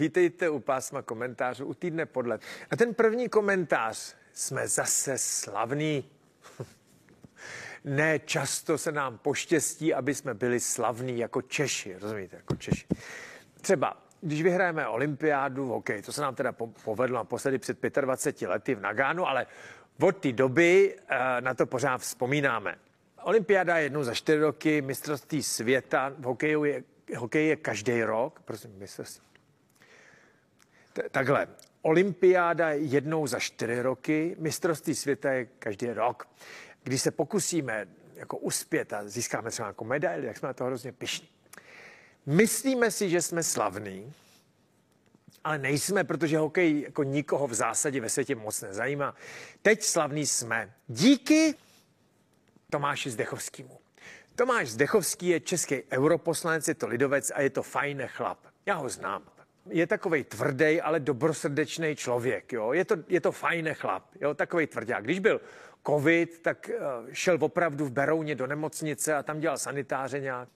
[0.00, 2.38] Vítejte u pásma komentářů u týdne podle.
[2.70, 6.10] A ten první komentář, jsme zase slavní.
[7.84, 12.86] ne často se nám poštěstí, aby jsme byli slavní jako Češi, rozumíte, jako Češi.
[13.60, 16.52] Třeba, když vyhrajeme olympiádu v hokeji, to se nám teda
[16.84, 19.46] povedlo naposledy před 25 lety v Nagánu, ale
[20.00, 22.78] od té doby uh, na to pořád vzpomínáme.
[23.22, 26.82] Olympiáda je jednou za čtyři roky, mistrovství světa v hokeju je,
[27.16, 29.29] hokej je každý rok, prosím, mistrovství.
[31.10, 31.48] Takhle,
[31.82, 36.28] olympiáda je jednou za čtyři roky, mistrovství světa je každý rok.
[36.82, 40.92] Když se pokusíme jako uspět a získáme třeba jako medaili, tak jsme na to hrozně
[40.92, 41.28] pišní.
[42.26, 44.12] Myslíme si, že jsme slavní,
[45.44, 49.14] ale nejsme, protože hokej jako nikoho v zásadě ve světě moc nezajímá.
[49.62, 50.74] Teď slavní jsme.
[50.88, 51.54] Díky
[52.70, 53.78] Tomáši Zdechovskému.
[54.34, 58.38] Tomáš Zdechovský je český europoslanec, je to lidovec a je to fajný chlap.
[58.66, 59.22] Já ho znám.
[59.68, 62.52] Je takový tvrdý, ale dobrosrdečný člověk.
[62.52, 62.72] Jo?
[62.72, 64.34] Je, to, je to fajný chlap, jo?
[64.34, 65.04] takový tvrdák.
[65.04, 65.40] Když byl
[65.86, 70.48] covid, tak uh, šel opravdu v Berouně do nemocnice a tam dělal sanitáře nějak.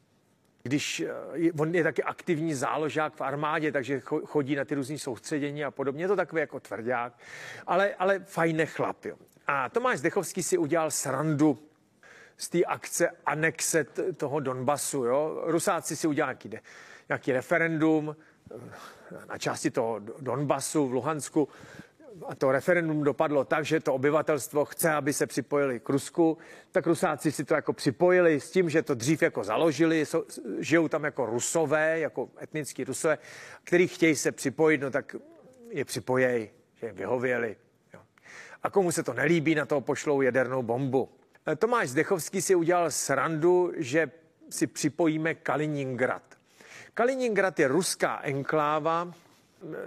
[0.63, 1.05] Když
[1.55, 5.71] uh, on je taky aktivní záložák v armádě, takže chodí na ty různé soustředění a
[5.71, 6.05] podobně.
[6.05, 7.19] Je to takový jako tvrdák,
[7.67, 9.05] ale, ale fajný chlap.
[9.05, 9.17] Jo?
[9.47, 11.59] A Tomáš Zdechovský si udělal srandu
[12.37, 13.85] z té akce anexe
[14.17, 15.05] toho Donbasu.
[15.05, 15.43] Jo?
[15.47, 16.67] Rusáci si udělali nějaký,
[17.09, 18.34] nějaký referendum eh,
[19.28, 21.48] na části toho Donbasu v Luhansku
[22.28, 26.39] a to referendum dopadlo tak, že to obyvatelstvo chce, aby se připojili k Rusku,
[26.73, 30.05] tak Rusáci si to jako připojili s tím, že to dřív jako založili,
[30.59, 33.19] žijou tam jako Rusové, jako etnický Rusové,
[33.64, 35.17] který chtějí se připojit, no tak
[35.69, 37.56] je připojejí, že jim vyhověli.
[37.95, 38.01] Jo.
[38.62, 41.08] A komu se to nelíbí, na toho pošlou jadernou bombu.
[41.58, 44.11] Tomáš Zdechovský si udělal srandu, že
[44.51, 46.23] si připojíme Kaliningrad.
[46.95, 49.14] Kaliningrad je ruská enkláva,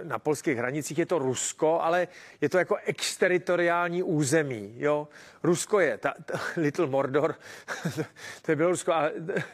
[0.02, 2.08] na polských hranicích je to Rusko, ale
[2.40, 4.74] je to jako exteritoriální území.
[4.76, 5.08] Jo?
[5.42, 7.34] Rusko je, ta, ta Little Mordor,
[8.42, 9.10] to je Bělorusko, a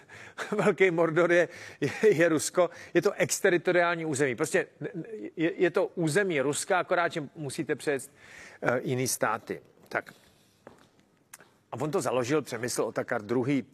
[0.51, 1.49] velký Mordor je,
[1.81, 2.71] je, je Rusko.
[2.95, 4.34] Je to exteritoriální území.
[4.34, 4.67] Prostě
[5.37, 8.11] je, je to území Ruska, akorát, že musíte přejet
[8.62, 9.61] uh, jiný státy.
[9.89, 10.12] Tak.
[11.73, 13.65] A on to založil Přemysl Otakar II.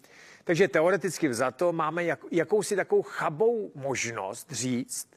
[0.50, 5.08] Takže teoreticky vzato máme jak, jakousi takovou chabou možnost říct,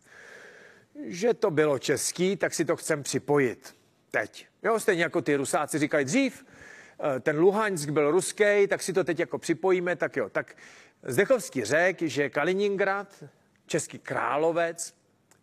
[1.06, 3.76] že to bylo český, tak si to chcem připojit
[4.12, 4.48] teď.
[4.64, 6.46] Jo, stejně jako ty rusáci říkali dřív,
[7.16, 10.30] eh, ten Luhansk byl ruský, tak si to teď jako připojíme, tak jo.
[10.30, 10.56] Tak
[11.04, 13.24] Zdechovský řekl, že Kaliningrad,
[13.66, 14.96] český královec,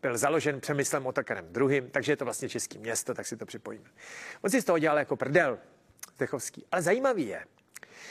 [0.02, 3.90] byl založen Přemyslem Otakarem II., takže je to vlastně český město, tak si to připojíme.
[4.42, 5.58] On si z toho dělal jako prdel.
[6.16, 6.64] Zdechovský.
[6.72, 7.44] Ale zajímavý je,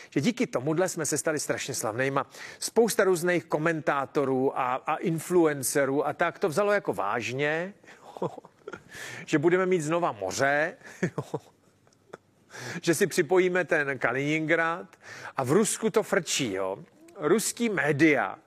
[0.09, 2.29] že díky tomuhle jsme se stali strašně slavnýma.
[2.59, 7.73] Spousta různých komentátorů a, a influencerů a tak to vzalo jako vážně,
[9.25, 10.77] že budeme mít znova moře,
[12.81, 14.95] že si připojíme ten Kaliningrad
[15.37, 16.53] a v Rusku to frčí.
[16.53, 16.79] Jo.
[17.17, 18.39] Ruský média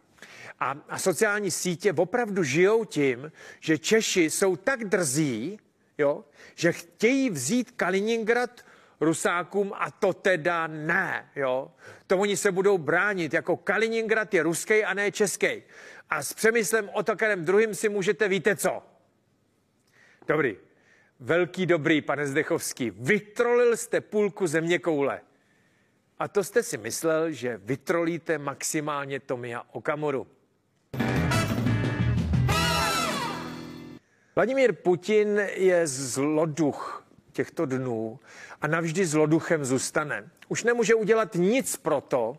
[0.61, 5.59] a, a sociální sítě opravdu žijou tím, že Češi jsou tak drzí,
[5.99, 8.65] jo, že chtějí vzít Kaliningrad
[9.03, 11.71] Rusákům a to teda ne, jo.
[12.07, 15.63] To oni se budou bránit, jako Kaliningrad je ruský a ne český.
[16.11, 18.83] A s přemyslem o takovém druhým si můžete, víte co?
[20.29, 20.57] Dobrý.
[21.21, 22.91] Velký dobrý, pane Zdechovský.
[22.91, 25.21] Vytrolil jste půlku země koule.
[26.19, 30.27] A to jste si myslel, že vytrolíte maximálně Tomia Okamoru.
[34.37, 37.02] Vladimír Putin je zloduch
[37.33, 38.19] těchto dnů
[38.61, 40.31] a navždy zloduchem zůstane.
[40.49, 42.39] Už nemůže udělat nic pro to,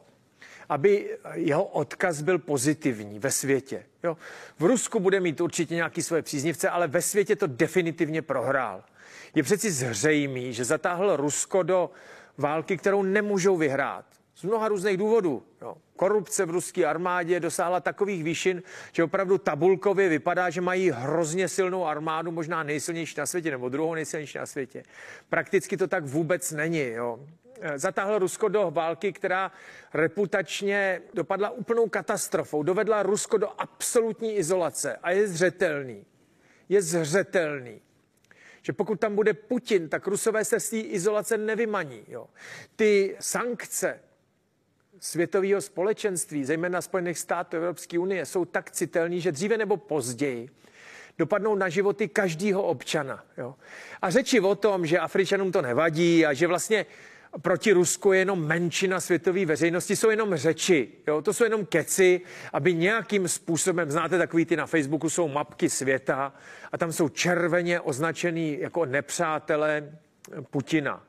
[0.69, 3.85] aby jeho odkaz byl pozitivní ve světě.
[4.03, 4.17] Jo?
[4.59, 8.83] V Rusku bude mít určitě nějaký svoje příznivce, ale ve světě to definitivně prohrál.
[9.35, 11.91] Je přeci zřejmý, že zatáhl Rusko do
[12.37, 14.05] války, kterou nemůžou vyhrát.
[14.35, 15.43] Z mnoha různých důvodů.
[15.61, 15.75] Jo.
[15.95, 21.85] Korupce v ruské armádě dosáhla takových výšin, že opravdu tabulkově vypadá, že mají hrozně silnou
[21.85, 24.83] armádu, možná nejsilnější na světě, nebo druhou nejsilnější na světě.
[25.29, 26.87] Prakticky to tak vůbec není.
[26.87, 27.19] Jo.
[27.61, 29.51] E, zatáhlo Rusko do války, která
[29.93, 32.63] reputačně dopadla úplnou katastrofou.
[32.63, 36.05] Dovedla Rusko do absolutní izolace a je zřetelný.
[36.69, 37.81] Je zřetelný
[38.65, 42.03] že pokud tam bude Putin, tak Rusové se z té izolace nevymaní.
[42.07, 42.27] Jo.
[42.75, 43.99] Ty sankce,
[45.03, 50.49] světového společenství, zejména Spojených států Evropské unie, jsou tak citelní, že dříve nebo později
[51.17, 53.23] dopadnou na životy každého občana.
[53.37, 53.55] Jo.
[54.01, 56.85] A řeči o tom, že Afričanům to nevadí a že vlastně
[57.41, 60.89] proti Rusku je jenom menšina světové veřejnosti, jsou jenom řeči.
[61.07, 61.21] Jo?
[61.21, 62.21] To jsou jenom keci,
[62.53, 66.33] aby nějakým způsobem, znáte takový ty na Facebooku, jsou mapky světa
[66.71, 69.99] a tam jsou červeně označený jako nepřátelé
[70.49, 71.03] Putina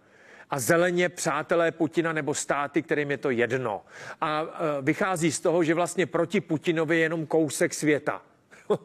[0.54, 3.82] a zeleně přátelé Putina nebo státy, kterým je to jedno.
[4.20, 8.22] A e, vychází z toho, že vlastně proti Putinovi je jenom kousek světa.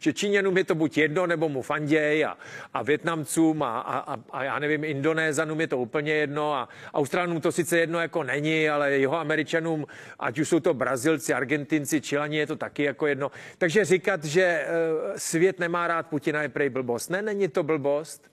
[0.00, 2.38] že Číňanům je to buď jedno, nebo mu fanděj a,
[2.74, 7.52] a Větnamcům a, a, a já nevím, Indonézanům je to úplně jedno a Australanům to
[7.52, 9.86] sice jedno jako není, ale jeho Američanům,
[10.18, 13.30] ať už jsou to Brazilci, Argentinci, Čilani, je to taky jako jedno.
[13.58, 17.10] Takže říkat, že uh, svět nemá rád Putina je prej blbost.
[17.10, 18.30] Ne, není to blbost,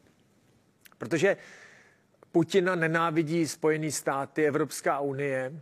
[0.98, 1.38] protože
[2.34, 5.54] Putina nenávidí Spojené státy, Evropská unie.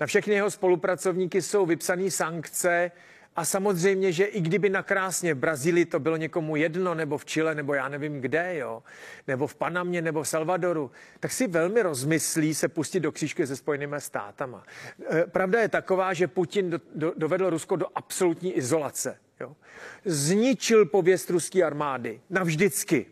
[0.00, 2.90] Na všechny jeho spolupracovníky jsou vypsané sankce,
[3.36, 7.54] a samozřejmě, že i kdyby nakrásně v Brazílii to bylo někomu jedno, nebo v Chile,
[7.54, 8.82] nebo já nevím kde, jo,
[9.26, 10.90] nebo v Panamě, nebo v Salvadoru,
[11.20, 14.64] tak si velmi rozmyslí se pustit do křížky se Spojenými státama.
[15.10, 19.18] E, pravda je taková, že Putin do, do, dovedl Rusko do absolutní izolace.
[19.40, 19.56] Jo.
[20.04, 23.06] Zničil pověst ruské armády navždycky.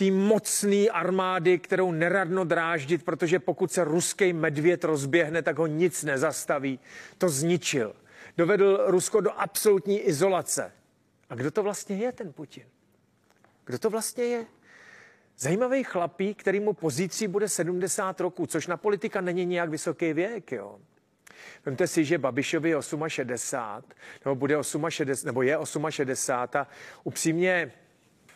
[0.00, 6.04] Tý mocný armády, kterou neradno dráždit, protože pokud se ruský medvěd rozběhne, tak ho nic
[6.04, 6.80] nezastaví.
[7.18, 7.96] To zničil
[8.36, 10.72] dovedl Rusko do absolutní izolace.
[11.30, 12.64] A kdo to vlastně je, ten Putin?
[13.64, 14.46] Kdo to vlastně je?
[15.38, 20.52] Zajímavý chlapík, který mu pozítří bude 70 roků, což na politika není nějak vysoký věk,
[20.52, 20.78] jo.
[21.64, 22.76] Vemte si, že Babišovi je
[23.08, 23.92] 68,
[24.24, 24.56] nebo bude
[24.88, 25.58] 68, nebo je
[25.90, 26.68] 68 a
[27.04, 27.72] upřímně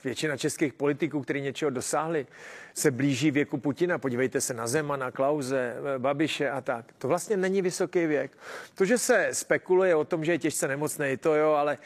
[0.04, 2.26] Většina českých politiků, kteří něčeho dosáhli,
[2.74, 3.98] se blíží věku Putina.
[3.98, 6.92] Podívejte se na Zemana, Klauze, Babiše a tak.
[6.98, 8.38] To vlastně není vysoký věk.
[8.74, 11.78] To, že se spekuluje o tom, že je těžce nemocný, to jo, ale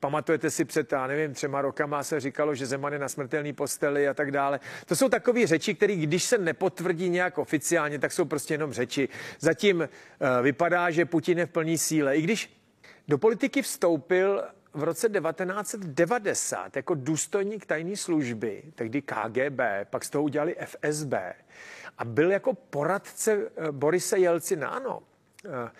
[0.00, 4.08] Pamatujete si před, já nevím, třema rokama se říkalo, že Zeman je na smrtelný posteli
[4.08, 4.60] a tak dále.
[4.86, 9.08] To jsou takové řeči, které, když se nepotvrdí nějak oficiálně, tak jsou prostě jenom řeči.
[9.40, 9.86] Zatím uh,
[10.42, 12.16] vypadá, že Putin je v plní síle.
[12.16, 12.60] I když
[13.08, 14.44] do politiky vstoupil
[14.76, 21.14] v roce 1990 jako důstojník tajné služby, tehdy KGB, pak z toho udělali FSB
[21.98, 24.68] a byl jako poradce eh, Borise Jelcina.
[24.68, 25.02] Ano,
[25.44, 25.70] eh,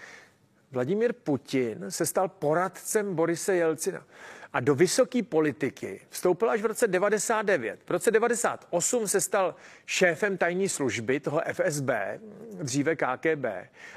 [0.71, 4.05] Vladimír Putin se stal poradcem Borise Jelcina.
[4.53, 7.81] A do vysoké politiky vstoupil až v roce 99.
[7.87, 9.55] V roce 98 se stal
[9.87, 11.91] šéfem tajní služby, toho FSB,
[12.53, 13.45] dříve KKB.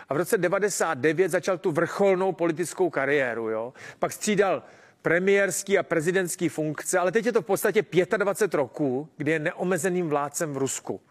[0.10, 3.50] A v roce 99 začal tu vrcholnou politickou kariéru.
[3.50, 3.74] Jo?
[4.00, 4.64] Pak střídal
[5.02, 7.86] premiérský a prezidentský funkce, ale teď je to v podstatě
[8.18, 11.02] 25 roků, kdy je neomezeným vládcem v Rusku.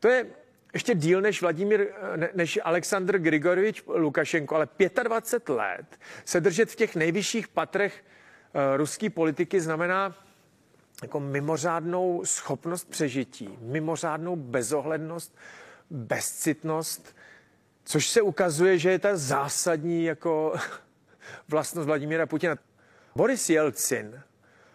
[0.00, 0.26] To je
[0.74, 1.86] ještě díl než Vladimír,
[2.34, 4.68] než Aleksandr Grigorovič Lukašenko, ale
[5.02, 8.04] 25 let se držet v těch nejvyšších patrech
[8.54, 10.16] uh, ruské politiky znamená
[11.02, 15.36] jako mimořádnou schopnost přežití, mimořádnou bezohlednost,
[15.90, 17.16] bezcitnost,
[17.84, 20.54] což se ukazuje, že je ta zásadní jako
[21.48, 22.56] vlastnost Vladimíra Putina.
[23.16, 24.22] Boris Jelcin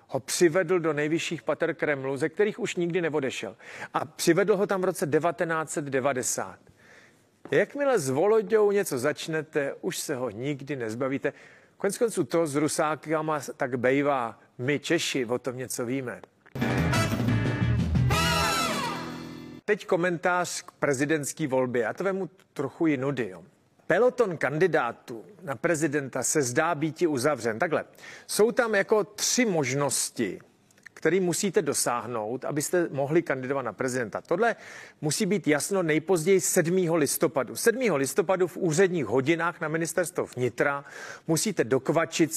[0.08, 3.56] ho přivedl do nejvyšších pater Kremlu, ze kterých už nikdy neodešel.
[3.94, 6.60] A přivedl ho tam v roce 1990.
[7.52, 11.34] Jakmile s Voloďou něco začnete, už se ho nikdy nezbavíte.
[11.78, 14.40] Konec konců to s Rusákama tak bejvá.
[14.58, 16.22] My Češi o tom něco víme.
[19.66, 21.82] Teď komentář k prezidentské volbě.
[21.82, 23.30] Já to vemu trochu jinudy.
[23.30, 23.44] Jo.
[23.88, 27.60] Peloton kandidátů na prezidenta se zdá být uzavřen.
[27.60, 27.86] Takhle,
[28.28, 30.40] jsou tam jako tři možnosti,
[31.06, 34.22] který musíte dosáhnout, abyste mohli kandidovat na prezidenta.
[34.22, 34.56] Tohle
[35.02, 36.94] musí být jasno nejpozději 7.
[36.94, 37.56] listopadu.
[37.56, 37.94] 7.
[37.94, 40.86] listopadu v úředních hodinách na ministerstvo vnitra
[41.28, 42.32] musíte dokvačit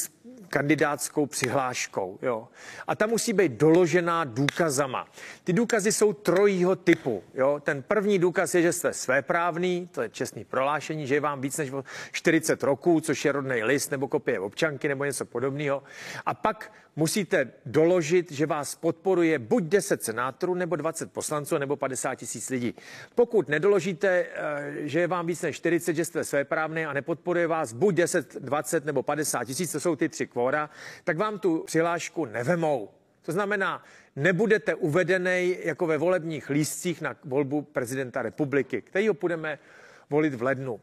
[0.49, 2.19] kandidátskou přihláškou.
[2.23, 2.49] Jo.
[2.87, 5.09] A ta musí být doložená důkazama.
[5.45, 7.23] Ty důkazy jsou trojího typu.
[7.35, 7.61] Jo.
[7.65, 11.59] Ten první důkaz je, že jste svéprávný, to je čestný prohlášení, že je vám víc
[11.59, 11.73] než
[12.13, 15.83] 40 roků, což je rodný list nebo kopie občanky nebo něco podobného.
[16.27, 22.15] A pak musíte doložit, že vás podporuje buď 10 senátorů, nebo 20 poslanců, nebo 50
[22.15, 22.75] tisíc lidí.
[23.15, 27.73] Pokud nedoložíte, eh, že je vám víc než 40, že jste svéprávný a nepodporuje vás
[27.73, 30.71] buď 10, 20 nebo 50 tisíc, to jsou ty tři kvóra,
[31.05, 32.91] tak vám tu přihlášku nevemou.
[33.23, 33.83] To znamená,
[34.17, 39.59] nebudete uvedený jako ve volebních lístcích na volbu prezidenta republiky, kterýho budeme
[40.11, 40.81] volit v lednu.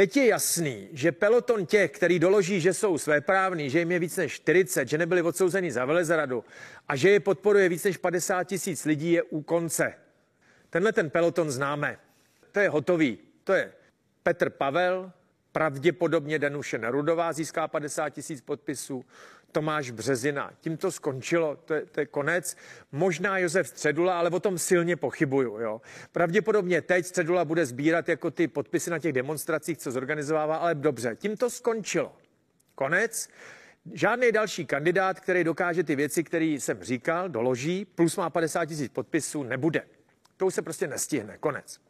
[0.00, 4.16] Teď je jasný, že peloton těch, který doloží, že jsou svéprávní, že jim je víc
[4.16, 6.44] než 40, že nebyli odsouzeni za velezradu
[6.88, 9.94] a že je podporuje víc než 50 tisíc lidí, je u konce.
[10.70, 11.98] Tenhle ten peloton známe.
[12.52, 13.18] To je hotový.
[13.44, 13.72] To je
[14.22, 15.12] Petr Pavel,
[15.52, 19.04] pravděpodobně Danuše Nerudová získá 50 tisíc podpisů,
[19.52, 20.50] Tomáš Březina.
[20.60, 22.56] Tím to skončilo, to je, to je konec.
[22.92, 25.58] Možná Josef Středula, ale o tom silně pochybuju.
[25.58, 25.80] Jo.
[26.12, 31.16] Pravděpodobně teď Středula bude sbírat jako ty podpisy na těch demonstracích, co zorganizovává, ale dobře,
[31.16, 32.12] tím to skončilo.
[32.74, 33.28] Konec.
[33.92, 38.92] Žádný další kandidát, který dokáže ty věci, které jsem říkal, doloží, plus má 50 tisíc
[38.92, 39.82] podpisů, nebude.
[40.36, 41.38] To už se prostě nestihne.
[41.38, 41.80] Konec.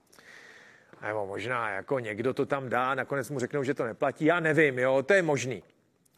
[1.02, 4.24] Nebo možná jako někdo to tam dá, nakonec mu řeknou, že to neplatí.
[4.24, 5.62] Já nevím, jo, to je možný.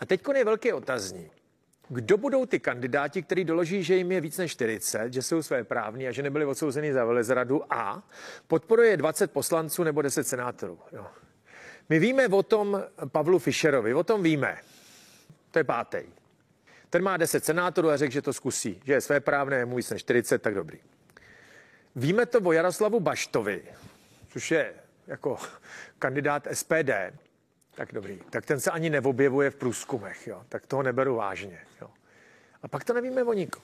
[0.03, 1.33] A teď je velký otazník.
[1.89, 5.65] Kdo budou ty kandidáti, kteří doloží, že jim je víc než 40, že jsou své
[5.65, 8.09] právní a že nebyli odsouzeni za velezradu a
[8.47, 10.79] podporuje 20 poslanců nebo 10 senátorů.
[10.93, 11.07] Jo.
[11.89, 14.59] My víme o tom Pavlu Fischerovi, o tom víme.
[15.51, 15.99] To je pátý.
[16.91, 19.77] Ten má 10 senátorů a řekl, že to zkusí, že je své právné, je mu
[19.77, 20.79] víc než 40, tak dobrý.
[21.97, 23.63] Víme to o Jaroslavu Baštovi,
[24.29, 24.75] což je
[25.07, 25.39] jako
[25.99, 26.91] kandidát SPD,
[27.75, 28.19] tak dobrý.
[28.31, 30.43] Tak ten se ani neobjevuje v průzkumech, jo.
[30.49, 31.91] Tak toho neberu vážně, jo.
[32.63, 33.63] A pak to nevíme o nikom.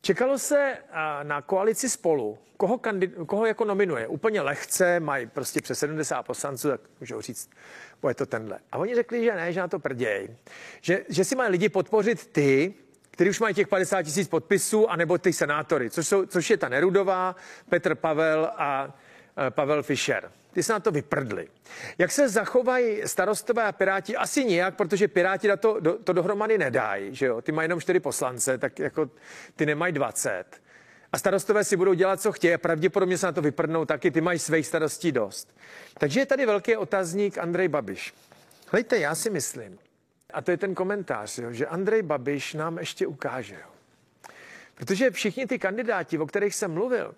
[0.00, 0.76] Čekalo se
[1.22, 4.06] na koalici spolu, koho, kandid- koho jako nominuje.
[4.06, 7.50] Úplně lehce, mají prostě přes 70 poslanců, tak můžou říct,
[8.02, 8.58] bude to tenhle.
[8.72, 10.36] A oni řekli, že ne, že na to prděj.
[10.80, 12.74] Že, že si mají lidi podpořit ty,
[13.10, 16.68] kteří už mají těch 50 tisíc podpisů, anebo ty senátory, což, jsou, což je ta
[16.68, 17.36] Nerudová,
[17.68, 18.94] Petr Pavel a
[19.50, 20.30] Pavel Fischer.
[20.52, 21.48] Ty se na to vyprdli.
[21.98, 24.16] Jak se zachovají starostové a piráti?
[24.16, 27.42] Asi nijak, protože piráti na to, do, to dohromady nedají, že jo?
[27.42, 29.10] Ty mají jenom čtyři poslance, tak jako
[29.56, 30.44] ty nemají 20.
[31.12, 34.38] A starostové si budou dělat, co chtějí pravděpodobně se na to vyprdnou taky, ty mají
[34.38, 35.56] svých starostí dost.
[35.98, 38.14] Takže je tady velký otazník Andrej Babiš.
[38.66, 39.78] Hlejte, já si myslím,
[40.32, 43.54] a to je ten komentář, jo, že Andrej Babiš nám ještě ukáže.
[43.54, 43.70] Jo.
[44.74, 47.14] Protože všichni ty kandidáti, o kterých jsem mluvil,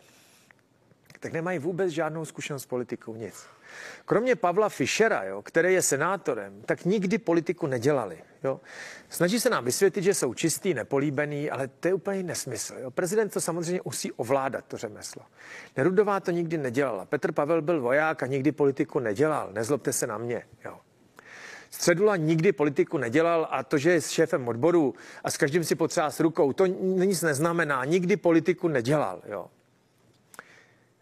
[1.21, 3.47] tak nemají vůbec žádnou zkušenost s politikou, nic.
[4.05, 8.19] Kromě Pavla Fischera, jo, který je senátorem, tak nikdy politiku nedělali.
[8.45, 8.61] Jo.
[9.09, 12.75] Snaží se nám vysvětlit, že jsou čistý, nepolíbený, ale to je úplně nesmysl.
[12.79, 12.91] Jo.
[12.91, 15.23] Prezident to samozřejmě musí ovládat, to řemeslo.
[15.77, 17.05] Nerudová to nikdy nedělala.
[17.05, 19.53] Petr Pavel byl voják a nikdy politiku nedělal.
[19.53, 20.43] Nezlobte se na mě.
[20.65, 20.79] Jo.
[21.71, 25.75] Středula nikdy politiku nedělal a to, že je s šéfem odboru a s každým si
[25.75, 27.85] potřeba s rukou, to nic neznamená.
[27.85, 29.23] Nikdy politiku nedělal.
[29.27, 29.47] Jo.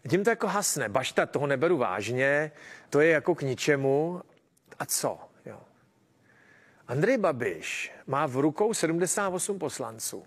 [0.09, 0.89] Tím to jako hasne.
[0.89, 2.51] Bašta, toho neberu vážně,
[2.89, 4.21] to je jako k ničemu.
[4.79, 5.19] A co?
[5.45, 5.59] Jo.
[6.87, 10.23] Andrej Babiš má v rukou 78 poslanců.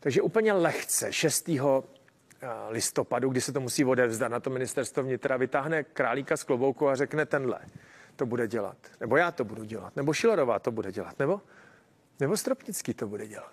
[0.00, 1.48] Takže úplně lehce 6.
[2.42, 6.88] Eh, listopadu, kdy se to musí odevzdat na to ministerstvo vnitra, vytáhne králíka z klobouku
[6.88, 7.60] a řekne tenhle,
[8.16, 8.76] to bude dělat.
[9.00, 9.96] Nebo já to budu dělat.
[9.96, 11.18] Nebo Šilerová to bude dělat.
[11.18, 11.40] Nebo,
[12.20, 13.52] nebo Stropnický to bude dělat.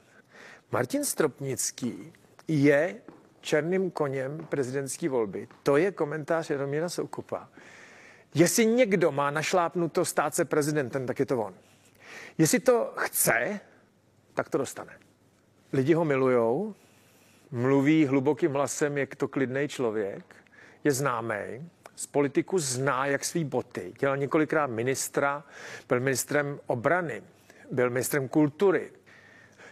[0.72, 2.14] Martin Stropnický
[2.48, 3.02] je
[3.42, 5.48] černým koněm prezidentské volby.
[5.64, 7.50] To je komentář Jaromíra Soukupa.
[8.34, 11.54] Jestli někdo má našlápnuto stát se prezidentem, tak je to on.
[12.38, 13.60] Jestli to chce,
[14.34, 14.94] tak to dostane.
[15.74, 16.76] Lidi ho milujou,
[17.52, 20.36] mluví hlubokým hlasem, jak to klidný člověk,
[20.84, 23.94] je známý, z politiku zná jak svý boty.
[24.00, 25.44] Dělal několikrát ministra,
[25.88, 27.24] byl ministrem obrany,
[27.72, 28.92] byl ministrem kultury.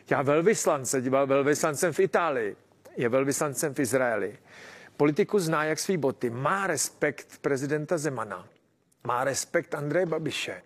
[0.10, 2.55] Já velvyslance, byl velvyslancem v Itálii
[2.98, 4.38] je velvyslancem v Izraeli.
[4.98, 8.48] Politiku zná jak svý boty, má respekt prezidenta Zemana,
[9.04, 10.62] má respekt Andreje Babiše,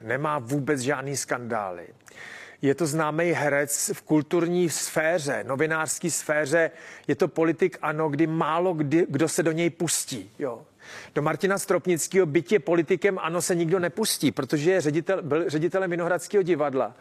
[0.00, 1.86] nemá vůbec žádný skandály.
[2.62, 6.70] Je to známý herec v kulturní sféře, novinářské sféře.
[7.06, 10.30] Je to politik, ano, kdy málo kdy, kdo se do něj pustí.
[10.38, 10.66] Jo.
[11.14, 16.42] Do Martina Stropnického bytě politikem, ano, se nikdo nepustí, protože je ředitel, byl ředitelem Vinohradského
[16.42, 16.94] divadla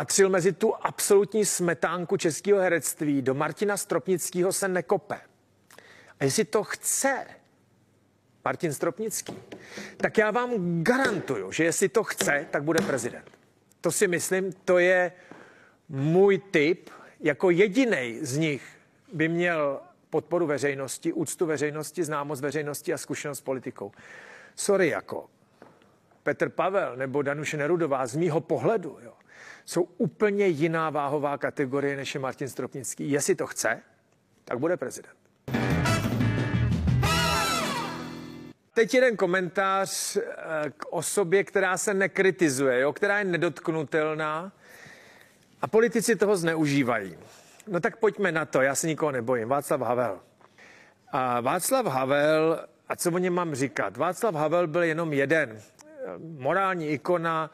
[0.00, 3.22] patřil mezi tu absolutní smetánku českého herectví.
[3.22, 5.20] Do Martina Stropnického se nekope.
[6.20, 7.26] A jestli to chce
[8.44, 9.34] Martin Stropnický,
[9.96, 13.24] tak já vám garantuju, že jestli to chce, tak bude prezident.
[13.80, 15.12] To si myslím, to je
[15.88, 16.90] můj tip.
[17.20, 18.62] Jako jediný z nich
[19.12, 19.80] by měl
[20.10, 23.92] podporu veřejnosti, úctu veřejnosti, známost veřejnosti a zkušenost s politikou.
[24.56, 25.26] Sorry, jako
[26.22, 29.12] Petr Pavel nebo Danuše Nerudová z mýho pohledu, jo,
[29.64, 33.10] jsou úplně jiná váhová kategorie než je Martin Stropnický.
[33.10, 33.82] Jestli to chce,
[34.44, 35.14] tak bude prezident.
[38.74, 40.22] Teď jeden komentář eh,
[40.76, 44.52] k osobě, která se nekritizuje, jo, která je nedotknutelná
[45.62, 47.16] a politici toho zneužívají.
[47.68, 49.48] No tak pojďme na to, já se nikoho nebojím.
[49.48, 50.20] Václav Havel.
[51.12, 53.96] A Václav Havel, a co o něm mám říkat?
[53.96, 55.60] Václav Havel byl jenom jeden.
[56.18, 57.50] Morální ikona,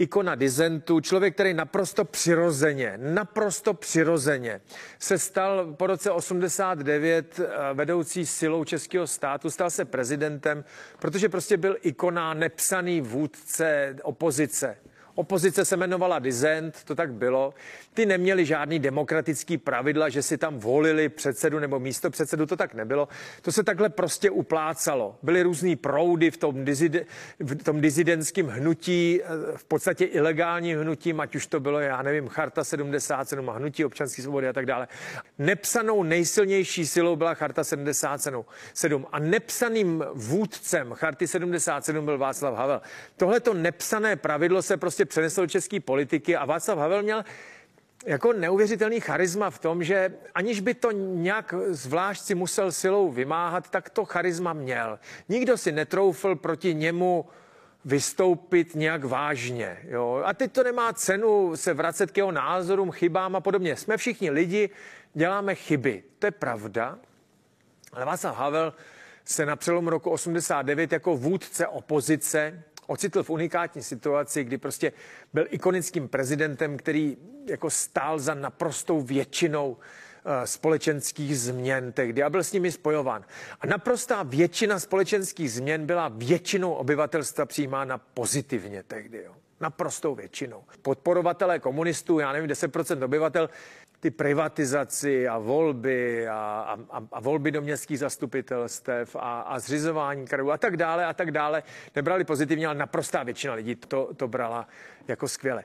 [0.00, 4.60] ikona dizentu, člověk, který naprosto přirozeně, naprosto přirozeně
[4.98, 10.64] se stal po roce 89 eh, vedoucí silou českého státu, stal se prezidentem,
[10.98, 14.76] protože prostě byl ikona, nepsaný vůdce opozice.
[15.20, 17.54] Opozice se jmenovala dizent, to tak bylo.
[17.94, 22.74] Ty neměli žádný demokratický pravidla, že si tam volili předsedu nebo místo předsedu, to tak
[22.74, 23.08] nebylo.
[23.42, 25.18] To se takhle prostě uplácalo.
[25.22, 27.04] Byly různý proudy v tom, dizide,
[27.38, 32.28] v tom dizidentském hnutí, eh, v podstatě ilegální hnutí, ať už to bylo, já nevím,
[32.28, 34.88] Charta 77 a hnutí občanské svobody a tak dále.
[35.38, 42.80] Nepsanou nejsilnější silou byla Charta 77 a nepsaným vůdcem Charty 77 byl Václav Havel.
[43.16, 47.24] Tohle to nepsané pravidlo se prostě přeneslo do české politiky a Václav Havel měl
[48.06, 53.70] jako neuvěřitelný charisma v tom, že aniž by to nějak zvlášť si musel silou vymáhat,
[53.70, 54.98] tak to charisma měl.
[55.28, 57.24] Nikdo si netroufl proti němu
[57.84, 59.78] vystoupit nějak vážně.
[59.88, 60.22] Jo?
[60.24, 63.76] A teď to nemá cenu se vracet k jeho názorům, chybám a podobně.
[63.76, 64.70] Jsme všichni lidi,
[65.14, 66.02] děláme chyby.
[66.18, 66.98] To je pravda.
[67.92, 68.74] Ale Václav Havel
[69.24, 74.92] se na přelomu roku 89 jako vůdce opozice ocitl v unikátní situaci, kdy prostě
[75.32, 77.16] byl ikonickým prezidentem, který
[77.46, 79.76] jako stál za naprostou většinou
[80.24, 83.24] eh, společenských změn tehdy a byl s nimi spojován.
[83.60, 89.22] A naprostá většina společenských změn byla většinou obyvatelstva přijímána pozitivně tehdy.
[89.24, 89.34] Jo.
[89.60, 90.64] Naprostou většinou.
[90.82, 93.50] Podporovatelé komunistů, já nevím, 10% obyvatel,
[94.00, 100.50] ty privatizaci a volby a, a, a volby do městských zastupitelstev a, a zřizování krajů
[100.50, 101.62] a tak dále a tak dále
[101.96, 104.68] nebrali pozitivně, ale naprostá většina lidí to, to brala
[105.08, 105.64] jako skvěle.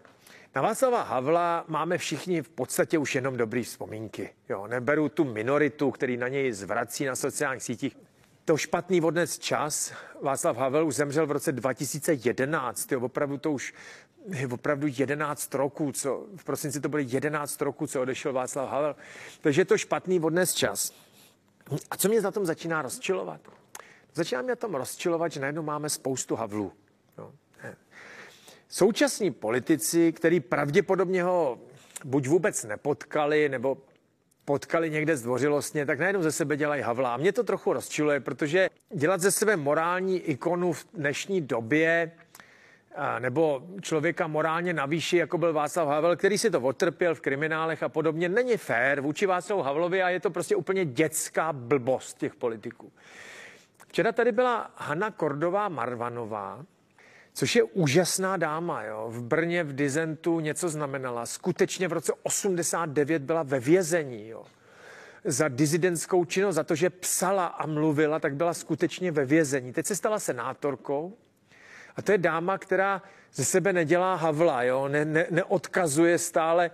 [0.55, 4.29] Na Václava Havla máme všichni v podstatě už jenom dobrý vzpomínky.
[4.49, 7.97] Jo, neberu tu minoritu, který na něj zvrací na sociálních sítích.
[8.45, 9.93] To špatný odnes čas.
[10.21, 12.91] Václav Havel už zemřel v roce 2011.
[12.91, 13.73] Jo, opravdu to už
[14.33, 18.95] je opravdu 11 roků, co v prosinci to byly 11 roků, co odešel Václav Havel.
[19.41, 20.91] Takže je to špatný odnes čas.
[21.91, 23.41] A co mě na tom začíná rozčilovat?
[24.13, 26.71] Začíná mě na tom rozčilovat, že najednou máme spoustu Havlů.
[27.17, 27.33] No.
[28.69, 31.59] Současní politici, který pravděpodobně ho
[32.03, 33.77] buď vůbec nepotkali, nebo
[34.45, 37.13] potkali někde zdvořilostně, tak najednou ze sebe dělají Havla.
[37.13, 42.11] A mě to trochu rozčiluje, protože dělat ze sebe morální ikonu v dnešní době
[43.19, 47.89] nebo člověka morálně navýší, jako byl Václav Havel, který si to otrpěl v kriminálech a
[47.89, 52.91] podobně, není fér vůči Václavu Havlovi a je to prostě úplně dětská blbost těch politiků.
[53.87, 56.65] Včera tady byla Hanna Kordová Marvanová,
[57.35, 58.83] což je úžasná dáma.
[58.83, 59.07] Jo.
[59.09, 61.25] V Brně v Dizentu něco znamenala.
[61.25, 64.27] Skutečně v roce 89 byla ve vězení.
[64.27, 64.45] Jo.
[65.25, 69.73] Za dizidentskou činnost, za to, že psala a mluvila, tak byla skutečně ve vězení.
[69.73, 71.17] Teď se stala senátorkou
[71.95, 73.01] a to je dáma, která
[73.33, 74.87] ze sebe nedělá havla, jo?
[74.87, 76.71] Ne, ne, neodkazuje stále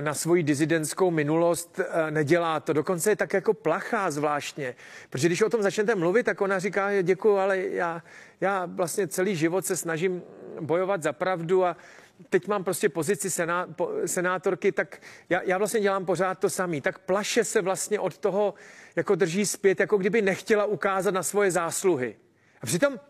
[0.00, 2.72] na svoji dizidentskou minulost, uh, nedělá to.
[2.72, 4.74] Dokonce je tak jako plachá zvláštně.
[5.10, 8.02] Protože když o tom začnete mluvit, tak ona říká, děkuji, ale já,
[8.40, 10.22] já vlastně celý život se snažím
[10.60, 11.76] bojovat za pravdu a
[12.30, 16.80] teď mám prostě pozici sená, po, senátorky, tak já, já vlastně dělám pořád to samý.
[16.80, 18.54] Tak plaše se vlastně od toho,
[18.96, 22.16] jako drží zpět, jako kdyby nechtěla ukázat na svoje zásluhy.
[22.60, 23.00] A přitom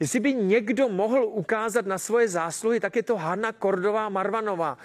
[0.00, 4.78] Jestli by někdo mohl ukázat na svoje zásluhy, tak je to Hanna Kordová Marvanová.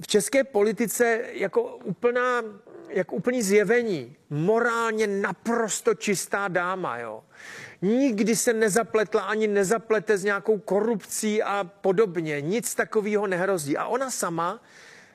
[0.00, 2.42] V české politice jako úplná,
[2.88, 4.16] jako úplný zjevení.
[4.30, 7.24] Morálně naprosto čistá dáma, jo.
[7.82, 12.40] Nikdy se nezapletla ani nezaplete s nějakou korupcí a podobně.
[12.40, 13.76] Nic takového nehrozí.
[13.76, 14.62] A ona sama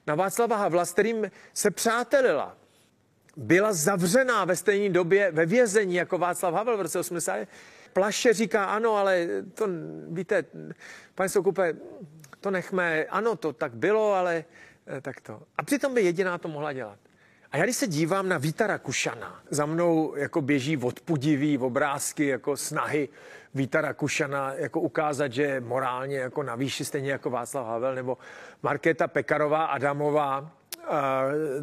[0.08, 2.58] na Václava Havla, s kterým se přátelila,
[3.36, 7.47] byla zavřená ve stejné době ve vězení jako Václav Havel v roce 80
[7.98, 9.68] plaše říká, ano, ale to,
[10.10, 10.46] víte,
[11.16, 11.74] pane Soukupe,
[12.40, 14.46] to nechme, ano, to tak bylo, ale
[14.88, 15.42] eh, tak to.
[15.58, 17.00] A přitom by jediná to mohla dělat.
[17.52, 22.58] A já když se dívám na Víta Rakušana, za mnou jako běží odpudivý obrázky, jako
[22.58, 23.10] snahy
[23.54, 28.18] Víta Rakušana jako ukázat, že morálně jako na výši, stejně jako Václav Havel, nebo
[28.64, 30.52] Markéta Pekarová Adamová,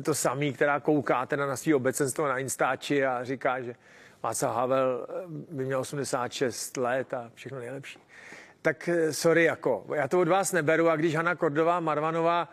[0.03, 3.75] to samý, která kouká teda na svý obecenstvo na Instači a říká, že
[4.25, 7.99] Václav Havel eh, by měl 86 let a všechno nejlepší.
[8.63, 12.49] Tak eh, sorry, jako, já to od vás neberu a když Hanna Kordová Marvanová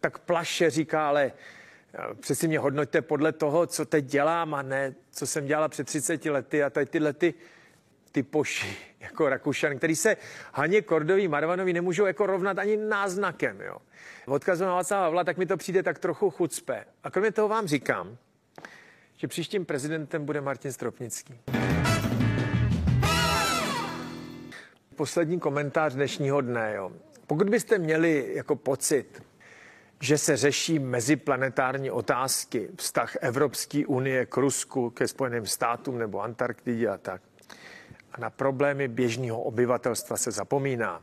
[0.00, 1.32] tak plaše říká, ale
[1.94, 5.86] eh, přeci mě hodnoťte podle toho, co teď dělám a ne, co jsem dělala před
[5.86, 7.34] 30 lety a tady tyhle ty,
[8.12, 10.16] ty poši, jako Rakušan, který se
[10.52, 13.76] Haně Kordový Marvanovi nemůžou jako rovnat ani náznakem, jo.
[14.26, 16.84] Odkazu na Václava Havla, tak mi to přijde tak trochu chucpe.
[17.04, 18.18] A kromě toho vám říkám,
[19.22, 21.40] že příštím prezidentem bude Martin Stropnický.
[24.96, 26.72] Poslední komentář dnešního dne.
[26.76, 26.92] Jo.
[27.26, 29.22] Pokud byste měli jako pocit,
[30.00, 36.88] že se řeší meziplanetární otázky, vztah Evropské unie k Rusku, ke Spojeným státům nebo Antarktidě
[36.88, 37.22] a tak,
[38.12, 41.02] a na problémy běžného obyvatelstva se zapomíná,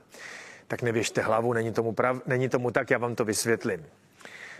[0.67, 3.85] tak nevěžte hlavu, není tomu, prav, není tomu tak, já vám to vysvětlím.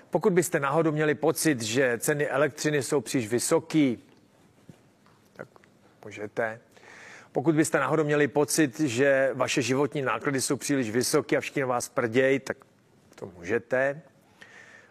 [0.10, 4.04] Pokud byste náhodou měli pocit, že ceny elektřiny jsou příliš vysoký,
[5.34, 5.48] tak
[6.06, 6.60] můžete.
[7.32, 11.90] Pokud byste náhodou měli pocit, že vaše životní náklady jsou příliš vysoké a všichni vás
[11.90, 12.58] prdějí, tak
[13.16, 14.02] to můžete.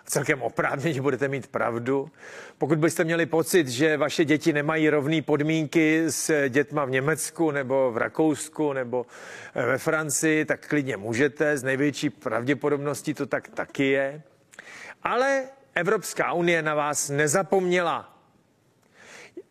[0.00, 2.10] A celkem oprávněně budete mít pravdu.
[2.58, 7.92] Pokud byste měli pocit, že vaše děti nemají rovné podmínky s dětma v Německu nebo
[7.92, 9.06] v Rakousku nebo
[9.54, 11.56] eh, ve Francii, tak klidně můžete.
[11.56, 14.22] Z největší pravděpodobností to tak taky je.
[15.02, 18.18] Ale Evropská unie na vás nezapomněla.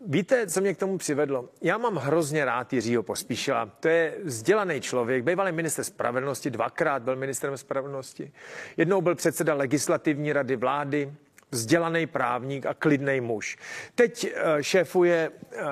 [0.05, 1.49] Víte, co mě k tomu přivedlo?
[1.61, 3.65] Já mám hrozně rád Jiřího Pospíšila.
[3.79, 8.31] To je vzdělaný člověk, bývalý minister spravedlnosti, dvakrát byl ministrem spravedlnosti.
[8.77, 11.13] Jednou byl předseda legislativní rady vlády,
[11.51, 13.57] vzdělaný právník a klidný muž.
[13.95, 15.63] Teď eh, šéfuje eh,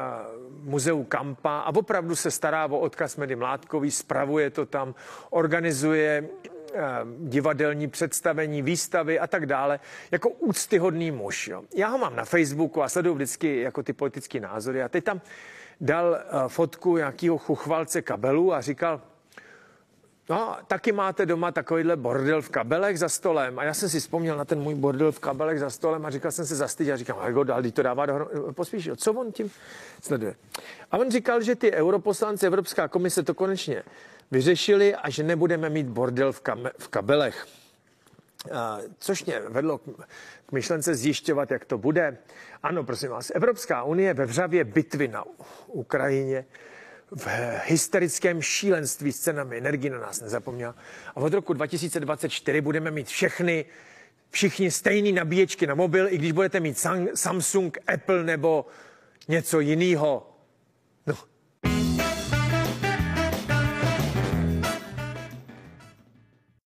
[0.62, 4.96] muzeu Kampa a opravdu se stará o odkaz Medy Mládkový, spravuje to tam,
[5.30, 6.30] organizuje
[7.20, 9.80] divadelní představení, výstavy a tak dále,
[10.12, 11.48] jako úctyhodný muž.
[11.48, 11.64] Jo.
[11.76, 15.22] Já ho mám na Facebooku a sleduju vždycky jako ty politické názory a teď tam
[15.82, 19.02] dal eh, fotku nějakého chuchvalce kabelu a říkal,
[20.30, 23.60] No, taky máte doma takovýhle bordel v kabelech za stolem.
[23.60, 26.32] A já jsem si vzpomněl na ten můj bordel v kabelech za stolem a říkal
[26.32, 28.54] jsem se zastyděl a říkám, Hego, dal, to dává dohromady.
[28.54, 29.52] Pospíš, co on tím
[30.02, 30.36] sleduje?
[30.92, 33.84] A on říkal, že ty europoslanci Evropská komise to konečně
[34.32, 37.48] vyřešili a že nebudeme mít bordel v, kam- v kabelech.
[38.54, 39.78] A, což mě vedlo
[40.46, 42.18] k myšlence zjišťovat, jak to bude.
[42.64, 45.24] Ano, prosím vás, Evropská unie ve vřavě bitvy na
[45.68, 46.46] Ukrajině
[47.12, 47.28] v
[47.66, 50.76] hysterickém šílenství s cenami energii na nás nezapomněla.
[51.16, 53.66] A od roku 2024 budeme mít všechny,
[54.30, 58.66] všichni stejný nabíječky na mobil, i když budete mít Samsung, Apple nebo
[59.28, 60.35] něco jiného